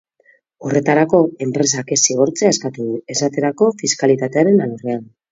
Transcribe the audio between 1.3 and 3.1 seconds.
enpresak ez zigortzea eskatu du,